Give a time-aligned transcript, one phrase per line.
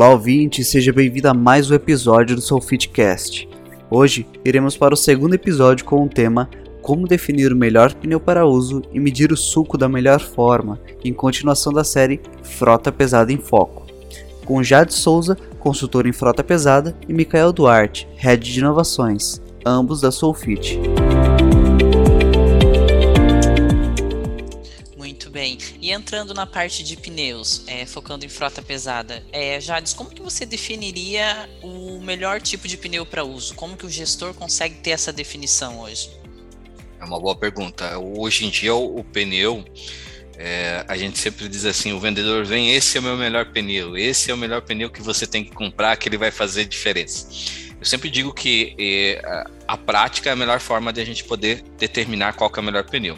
[0.00, 3.46] Olá, ouvinte, seja bem-vindo a mais um episódio do Soulfitcast.
[3.90, 6.48] Hoje iremos para o segundo episódio com o tema
[6.80, 11.12] Como definir o melhor pneu para uso e medir o suco da melhor forma, em
[11.12, 13.86] continuação da série Frota Pesada em Foco,
[14.46, 20.10] com Jade Souza, consultor em frota pesada, e Michael Duarte, head de inovações, ambos da
[20.10, 20.80] Soulfit.
[25.40, 25.56] Bem.
[25.80, 30.20] E entrando na parte de pneus, é, focando em frota pesada, é, Jades, como que
[30.20, 33.54] você definiria o melhor tipo de pneu para uso?
[33.54, 36.10] Como que o gestor consegue ter essa definição hoje?
[37.00, 37.98] É uma boa pergunta.
[37.98, 39.64] Hoje em dia o, o pneu
[40.36, 43.96] é, a gente sempre diz assim: o vendedor vem, esse é o meu melhor pneu,
[43.96, 47.26] esse é o melhor pneu que você tem que comprar, que ele vai fazer diferença.
[47.80, 49.22] Eu sempre digo que eh,
[49.70, 52.82] a prática é a melhor forma de a gente poder determinar qual é o melhor
[52.82, 53.16] pneu.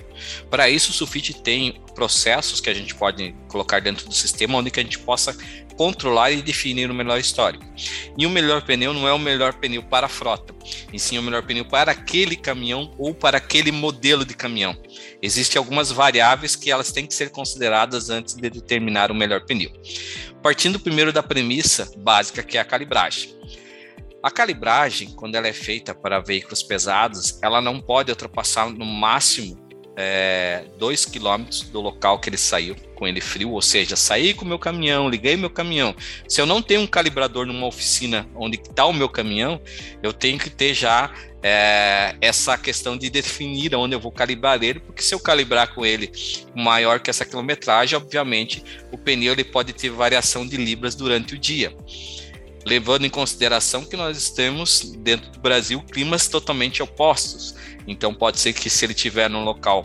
[0.50, 4.70] Para isso, o Sulfite tem processos que a gente pode colocar dentro do sistema, onde
[4.70, 5.34] a gente possa
[5.78, 7.64] controlar e definir o melhor histórico.
[8.18, 10.54] E o melhor pneu não é o melhor pneu para a frota,
[10.92, 14.76] e sim o melhor pneu para aquele caminhão ou para aquele modelo de caminhão.
[15.22, 19.72] Existem algumas variáveis que elas têm que ser consideradas antes de determinar o melhor pneu.
[20.42, 23.34] Partindo primeiro da premissa básica que é a calibragem.
[24.22, 29.60] A calibragem, quando ela é feita para veículos pesados, ela não pode ultrapassar no máximo
[30.78, 34.44] 2 é, km do local que ele saiu com ele frio, ou seja, saí com
[34.44, 35.94] o meu caminhão, liguei meu caminhão.
[36.28, 39.60] Se eu não tenho um calibrador numa oficina onde está o meu caminhão,
[40.02, 41.12] eu tenho que ter já
[41.42, 45.84] é, essa questão de definir onde eu vou calibrar ele, porque se eu calibrar com
[45.84, 46.10] ele
[46.54, 48.62] maior que essa quilometragem, obviamente
[48.92, 51.76] o pneu ele pode ter variação de libras durante o dia
[52.64, 57.54] levando em consideração que nós temos dentro do Brasil climas totalmente opostos.
[57.86, 59.84] Então pode ser que se ele estiver num local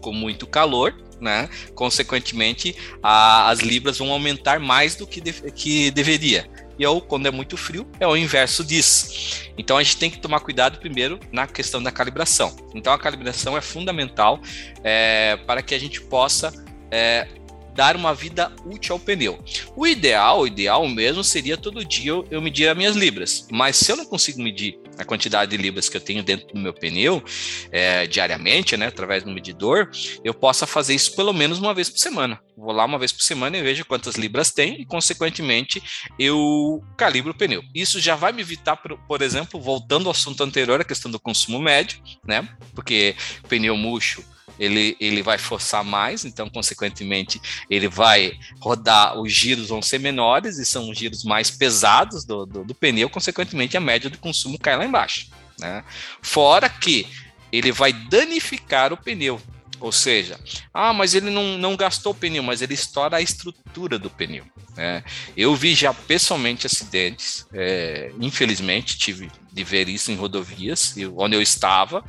[0.00, 5.90] com muito calor, né, consequentemente a, as libras vão aumentar mais do que, de, que
[5.90, 6.48] deveria.
[6.78, 9.50] E ou quando é muito frio, é o inverso disso.
[9.56, 12.54] Então a gente tem que tomar cuidado primeiro na questão da calibração.
[12.74, 14.40] Então a calibração é fundamental
[14.84, 16.52] é, para que a gente possa
[16.90, 17.26] é,
[17.76, 19.38] dar uma vida útil ao pneu.
[19.76, 23.76] O ideal, o ideal mesmo seria todo dia eu, eu medir as minhas libras, mas
[23.76, 26.72] se eu não consigo medir a quantidade de libras que eu tenho dentro do meu
[26.72, 27.22] pneu
[27.70, 29.90] é, diariamente, né, através do medidor,
[30.24, 32.40] eu possa fazer isso pelo menos uma vez por semana.
[32.56, 35.82] Vou lá uma vez por semana e vejo quantas libras tem e, consequentemente,
[36.18, 37.62] eu calibro o pneu.
[37.74, 41.20] Isso já vai me evitar, por, por exemplo, voltando ao assunto anterior, a questão do
[41.20, 43.14] consumo médio, né, porque
[43.48, 44.24] pneu murcho
[44.58, 50.58] ele, ele vai forçar mais, então, consequentemente, ele vai rodar, os giros vão ser menores
[50.58, 54.58] e são os giros mais pesados do, do, do pneu, consequentemente, a média de consumo
[54.58, 55.28] cai lá embaixo.
[55.58, 55.84] Né?
[56.20, 57.06] Fora que
[57.52, 59.40] ele vai danificar o pneu.
[59.78, 60.40] Ou seja,
[60.72, 64.44] ah, mas ele não, não gastou o pneu, mas ele estoura a estrutura do pneu.
[64.74, 65.04] Né?
[65.36, 71.42] Eu vi já pessoalmente acidentes, é, infelizmente tive de ver isso em rodovias, onde eu
[71.42, 72.02] estava,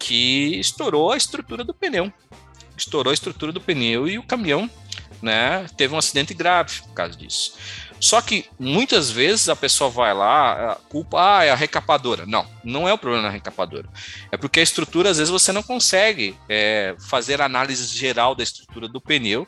[0.00, 2.12] que estourou a estrutura do pneu.
[2.76, 4.68] Estourou a estrutura do pneu e o caminhão
[5.20, 7.52] né, teve um acidente grave por causa disso.
[8.00, 12.24] Só que muitas vezes a pessoa vai lá, culpa ah, é a recapadora.
[12.24, 13.86] Não, não é o problema da recapadora.
[14.32, 18.88] É porque a estrutura, às vezes, você não consegue é, fazer análise geral da estrutura
[18.88, 19.46] do pneu.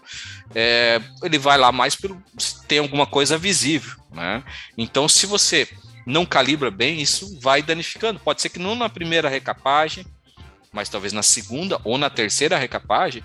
[0.55, 2.23] É, ele vai lá mais pelo
[2.69, 3.97] tem alguma coisa visível.
[4.13, 4.45] Né?
[4.77, 5.67] Então, se você
[6.07, 8.21] não calibra bem, isso vai danificando.
[8.21, 10.05] Pode ser que não na primeira recapagem,
[10.73, 13.23] mas talvez na segunda ou na terceira recapagem,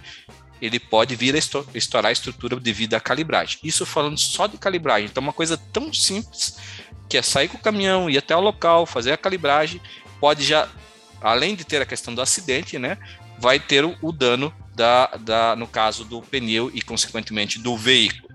[0.62, 1.38] ele pode vir a
[1.78, 3.60] estourar a estrutura devido à calibragem.
[3.64, 5.08] Isso falando só de calibragem.
[5.08, 6.58] Então, uma coisa tão simples
[7.08, 9.80] que é sair com o caminhão, ir até o local, fazer a calibragem,
[10.20, 10.68] pode já,
[11.22, 12.98] além de ter a questão do acidente, né,
[13.40, 18.28] vai ter o, o dano da, da, no caso do pneu e, consequentemente, do veículo.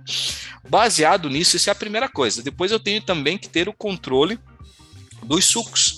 [0.69, 2.43] Baseado nisso, isso é a primeira coisa.
[2.43, 4.39] Depois eu tenho também que ter o controle
[5.23, 5.92] dos sucos.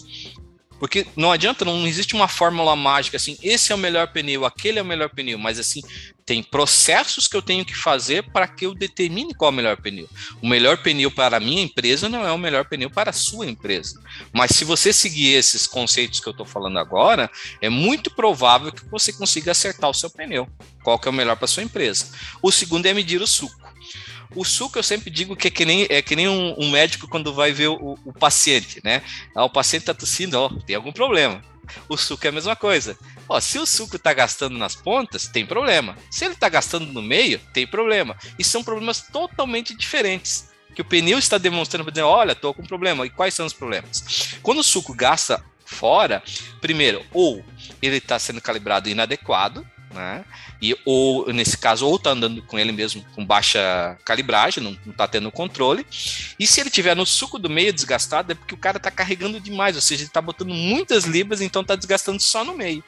[0.85, 4.79] Porque não adianta, não existe uma fórmula mágica assim, esse é o melhor pneu, aquele
[4.79, 5.81] é o melhor pneu, mas assim,
[6.27, 9.79] tem processos que eu tenho que fazer para que eu determine qual é o melhor
[9.79, 10.07] pneu.
[10.43, 13.47] O melhor pneu para a minha empresa não é o melhor pneu para a sua
[13.47, 13.99] empresa.
[14.31, 17.31] Mas se você seguir esses conceitos que eu estou falando agora,
[17.63, 20.47] é muito provável que você consiga acertar o seu pneu.
[20.83, 22.11] Qual que é o melhor para a sua empresa?
[22.43, 23.64] O segundo é medir o suco.
[24.35, 27.09] O suco eu sempre digo que é que nem, é que nem um, um médico
[27.09, 29.03] quando vai ver o, o paciente, né?
[29.35, 31.43] Ah, o paciente está tossindo, ó, tem algum problema.
[31.89, 32.99] O suco é a mesma coisa.
[33.29, 35.97] Ó, se o suco está gastando nas pontas, tem problema.
[36.11, 38.17] Se ele está gastando no meio, tem problema.
[38.39, 40.51] E são problemas totalmente diferentes.
[40.75, 43.07] Que o pneu está demonstrando dizer, olha, estou com problema.
[43.07, 44.37] E quais são os problemas?
[44.43, 46.23] Quando o suco gasta fora,
[46.61, 47.45] primeiro, ou
[47.81, 50.25] ele está sendo calibrado inadequado, né?
[50.61, 54.93] E ou nesse caso, ou tá andando com ele mesmo com baixa calibragem, não, não
[54.93, 55.87] tá tendo controle.
[56.39, 59.41] E se ele tiver no suco do meio desgastado, é porque o cara tá carregando
[59.41, 62.85] demais, ou seja, ele tá botando muitas libras, então tá desgastando só no meio.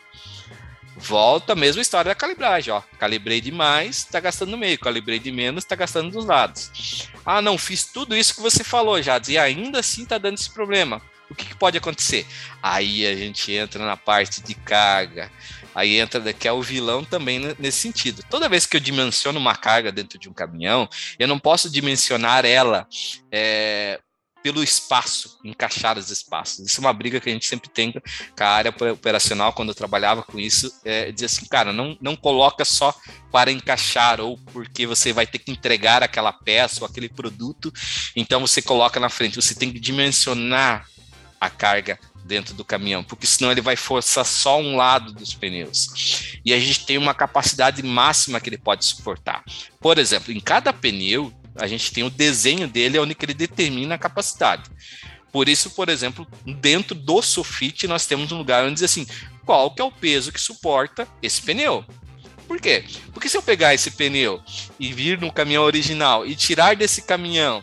[0.99, 2.83] Volta a mesma história da calibragem, ó.
[2.99, 4.79] Calibrei demais, tá gastando no meio.
[4.79, 7.11] Calibrei de menos, tá gastando dos lados.
[7.25, 10.49] Ah, não, fiz tudo isso que você falou, já e ainda assim tá dando esse
[10.49, 11.03] problema.
[11.29, 12.27] O que, que pode acontecer?
[12.63, 15.31] Aí a gente entra na parte de carga,
[15.77, 18.25] Aí entra que é o vilão também nesse sentido.
[18.31, 20.89] Toda vez que eu dimensiono uma carga dentro de um caminhão,
[21.19, 22.89] eu não posso dimensionar ela
[23.31, 24.01] é,
[24.43, 26.61] pelo espaço, encaixar os espaços.
[26.65, 28.01] Isso é uma briga que a gente sempre tem com
[28.41, 32.65] a área operacional, quando eu trabalhava com isso, é dizer assim, cara, não, não coloca
[32.65, 32.95] só
[33.31, 37.71] para encaixar ou porque você vai ter que entregar aquela peça ou aquele produto,
[38.17, 40.87] então você coloca na frente, você tem que dimensionar
[41.39, 46.39] a carga dentro do caminhão, porque senão ele vai forçar só um lado dos pneus.
[46.45, 49.45] E a gente tem uma capacidade máxima que ele pode suportar.
[49.81, 53.99] Por exemplo, em cada pneu, a gente tem o desenho dele, onde ele determina a
[53.99, 54.71] capacidade.
[55.33, 59.07] Por isso, por exemplo, dentro do sulfite, nós temos um lugar onde diz assim,
[59.45, 61.85] qual que é o peso que suporta esse pneu.
[62.47, 62.85] Por quê?
[63.13, 64.41] Porque se eu pegar esse pneu
[64.79, 67.63] e vir no caminhão original e tirar desse caminhão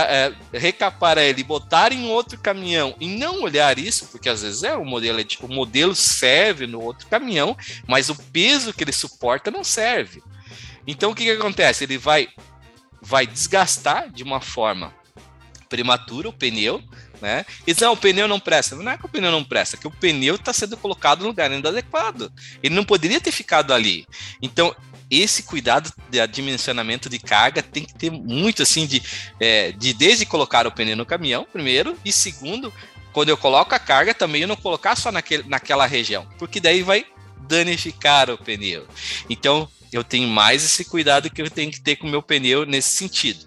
[0.00, 4.74] é, recapar ele, botar em outro caminhão e não olhar isso, porque às vezes é
[4.74, 7.56] o modelo, é, tipo, o modelo serve no outro caminhão,
[7.86, 10.22] mas o peso que ele suporta não serve.
[10.86, 11.84] Então o que, que acontece?
[11.84, 12.28] Ele vai,
[13.00, 14.94] vai desgastar de uma forma
[15.68, 16.82] prematura o pneu,
[17.20, 17.46] né?
[17.66, 18.76] E não, o pneu não presta.
[18.76, 21.28] Não é que o pneu não presta, é que o pneu está sendo colocado no
[21.28, 22.30] lugar inadequado.
[22.62, 24.06] Ele não poderia ter ficado ali.
[24.42, 24.74] Então,
[25.12, 29.02] esse cuidado de dimensionamento de carga tem que ter muito assim de,
[29.38, 32.72] é, de desde colocar o pneu no caminhão, primeiro, e segundo,
[33.12, 36.82] quando eu coloco a carga, também eu não colocar só naquele, naquela região, porque daí
[36.82, 37.04] vai
[37.46, 38.86] danificar o pneu.
[39.28, 42.64] Então, eu tenho mais esse cuidado que eu tenho que ter com o meu pneu
[42.64, 43.46] nesse sentido.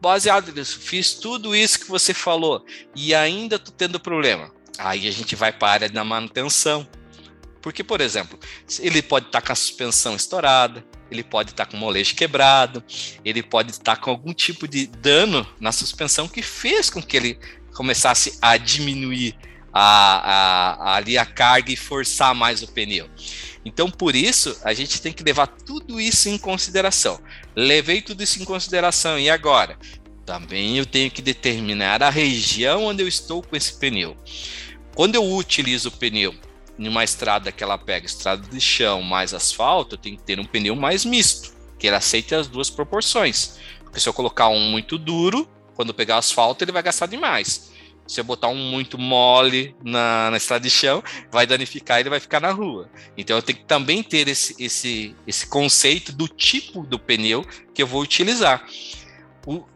[0.00, 2.64] Baseado nisso, fiz tudo isso que você falou
[2.96, 4.50] e ainda estou tendo problema.
[4.78, 6.86] Aí a gente vai para a área da manutenção.
[7.64, 8.38] Porque, por exemplo,
[8.78, 12.84] ele pode estar tá com a suspensão estourada, ele pode estar com o molejo quebrado,
[13.24, 17.38] ele pode estar com algum tipo de dano na suspensão que fez com que ele
[17.74, 19.34] começasse a diminuir
[19.72, 23.08] a, a, ali a carga e forçar mais o pneu.
[23.64, 27.18] Então, por isso, a gente tem que levar tudo isso em consideração.
[27.56, 29.78] Levei tudo isso em consideração, e agora?
[30.26, 34.14] Também eu tenho que determinar a região onde eu estou com esse pneu.
[34.94, 36.34] Quando eu utilizo o pneu
[36.78, 40.40] em uma estrada que ela pega estrada de chão mais asfalto, eu tenho que ter
[40.40, 43.58] um pneu mais misto, que ele aceite as duas proporções.
[43.82, 47.72] Porque se eu colocar um muito duro, quando pegar asfalto, ele vai gastar demais.
[48.06, 52.10] Se eu botar um muito mole na, na estrada de chão, vai danificar e ele
[52.10, 52.90] vai ficar na rua.
[53.16, 57.82] Então eu tenho que também ter esse, esse, esse conceito do tipo do pneu que
[57.82, 58.66] eu vou utilizar.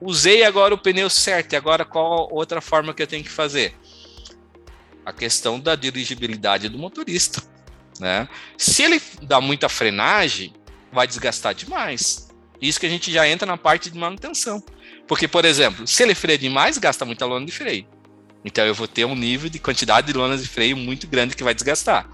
[0.01, 3.75] Usei agora o pneu certo, e agora qual outra forma que eu tenho que fazer?
[5.09, 7.43] A questão da dirigibilidade do motorista.
[7.99, 8.29] Né?
[8.59, 10.53] Se ele dá muita frenagem,
[10.93, 12.29] vai desgastar demais.
[12.61, 14.63] Isso que a gente já entra na parte de manutenção.
[15.07, 17.87] Porque, por exemplo, se ele freia demais, gasta muita lona de freio.
[18.45, 21.43] Então eu vou ter um nível de quantidade de lonas de freio muito grande que
[21.43, 22.07] vai desgastar.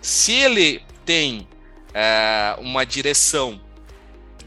[0.00, 1.48] Se ele tem
[1.92, 3.60] é, uma direção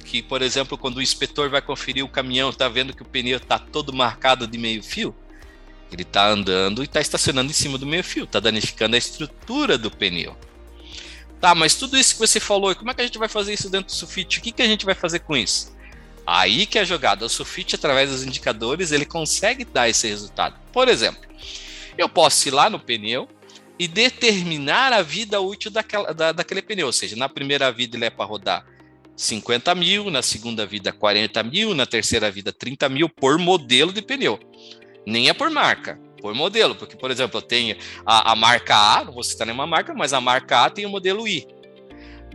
[0.05, 3.37] que, por exemplo, quando o inspetor vai conferir o caminhão, está vendo que o pneu
[3.37, 5.13] está todo marcado de meio fio,
[5.95, 9.77] ele está andando e está estacionando em cima do meio fio, está danificando a estrutura
[9.77, 10.35] do pneu.
[11.39, 13.69] Tá, mas tudo isso que você falou, como é que a gente vai fazer isso
[13.69, 14.39] dentro do sulfite?
[14.39, 15.75] O que, que a gente vai fazer com isso?
[16.25, 17.25] Aí que é jogada.
[17.25, 20.57] O sulfite, através dos indicadores, ele consegue dar esse resultado.
[20.71, 21.21] Por exemplo,
[21.97, 23.27] eu posso ir lá no pneu
[23.77, 26.87] e determinar a vida útil daquela, da, daquele pneu.
[26.87, 28.65] Ou seja, na primeira vida ele é para rodar
[29.17, 34.01] 50 mil, na segunda vida 40 mil, na terceira vida 30 mil por modelo de
[34.01, 34.39] pneu
[35.05, 39.03] nem é por marca, por modelo, porque, por exemplo, eu tenho a, a marca A,
[39.03, 41.45] não vou citar nenhuma marca, mas a marca A tem o modelo I.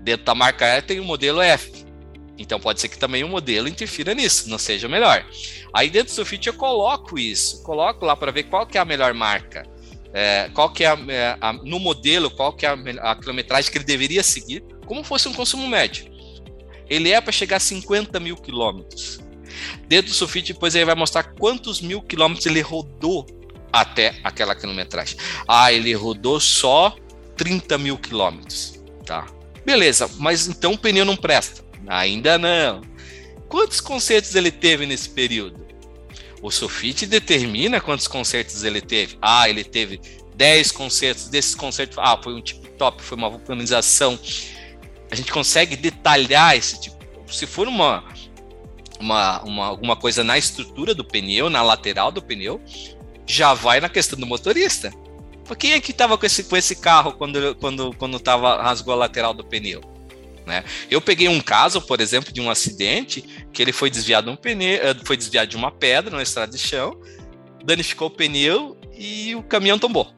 [0.00, 1.86] Dentro da marca E tem o modelo F.
[2.38, 5.26] Então pode ser que também o modelo interfira nisso, não seja o melhor.
[5.74, 8.84] Aí dentro do Sulfite eu coloco isso, coloco lá para ver qual que é a
[8.84, 9.64] melhor marca.
[10.14, 13.70] É, qual que é a, é, a, no modelo, qual que é a, a quilometragem
[13.70, 16.10] que ele deveria seguir, como fosse um consumo médio.
[16.88, 19.20] Ele é para chegar a 50 mil quilômetros.
[19.86, 23.26] Dentro do sulfite, depois ele vai mostrar quantos mil quilômetros ele rodou
[23.72, 25.16] até aquela quilometragem.
[25.46, 26.96] Ah, ele rodou só
[27.36, 28.80] 30 mil quilômetros.
[29.04, 29.26] Tá.
[29.64, 31.64] Beleza, mas então o pneu não presta.
[31.86, 32.82] Ainda não.
[33.48, 35.66] Quantos concertos ele teve nesse período?
[36.42, 39.18] O sulfite determina quantos concertos ele teve.
[39.20, 40.00] Ah, ele teve
[40.36, 41.28] 10 concertos.
[41.28, 44.18] Desses concertos, ah, foi um tip top, foi uma vulcanização
[45.10, 46.96] A gente consegue detalhar esse tipo.
[47.28, 48.04] Se for uma,
[49.00, 52.60] uma, uma alguma coisa na estrutura do pneu, na lateral do pneu,
[53.26, 54.92] já vai na questão do motorista.
[55.58, 58.96] Quem é que estava com esse, com esse carro quando, quando, quando tava, rasgou a
[58.96, 59.80] lateral do pneu?
[60.46, 60.64] Né?
[60.90, 64.80] Eu peguei um caso, por exemplo, de um acidente que ele foi desviado um pneu,
[64.82, 66.98] eh, foi desviado de uma pedra na estrada de chão,
[67.64, 70.10] danificou o pneu e o caminhão tombou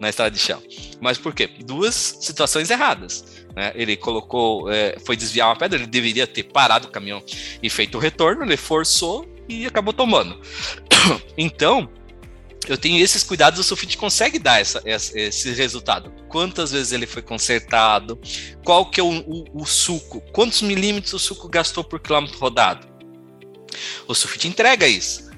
[0.00, 0.62] na estrada de chão.
[1.00, 1.48] Mas por quê?
[1.64, 3.39] Duas situações erradas.
[3.54, 3.72] Né?
[3.74, 7.22] Ele colocou, é, foi desviar uma pedra, ele deveria ter parado o caminhão
[7.62, 10.40] e feito o retorno, ele forçou e acabou tomando.
[11.36, 11.88] então,
[12.68, 16.12] eu tenho esses cuidados, o sulfite consegue dar essa, esse resultado.
[16.28, 18.20] Quantas vezes ele foi consertado?
[18.64, 20.20] Qual que é o, o, o suco?
[20.32, 22.86] Quantos milímetros o suco gastou por quilômetro rodado?
[24.06, 25.30] O sulfite entrega isso.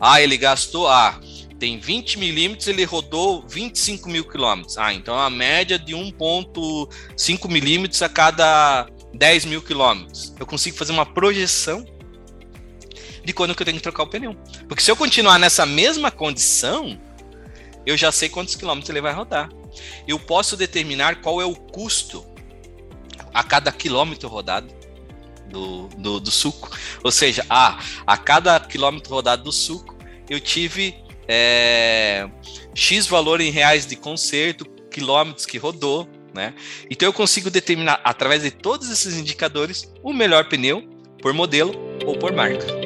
[0.00, 1.18] Ah, ele gastou, ah,
[1.58, 4.76] tem 20 milímetros, ele rodou 25 mil quilômetros.
[4.76, 10.34] Ah, então a média de 1,5 milímetros a cada 10 mil quilômetros.
[10.38, 11.84] Eu consigo fazer uma projeção
[13.24, 14.36] de quando que eu tenho que trocar o pneu.
[14.68, 17.00] Porque se eu continuar nessa mesma condição,
[17.86, 19.48] eu já sei quantos quilômetros ele vai rodar.
[20.06, 22.24] Eu posso determinar qual é o custo
[23.32, 24.68] a cada quilômetro rodado
[25.48, 26.70] do, do, do suco.
[27.02, 29.96] Ou seja, ah, a cada quilômetro rodado do suco,
[30.28, 32.28] eu tive é,
[32.74, 36.54] X valor em reais de conserto, quilômetros que rodou, né?
[36.90, 40.82] Então eu consigo determinar, através de todos esses indicadores, o melhor pneu
[41.22, 42.83] por modelo ou por marca.